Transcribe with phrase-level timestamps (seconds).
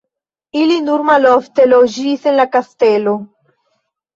[0.61, 3.15] Ili nur malofte loĝis en la kastelo.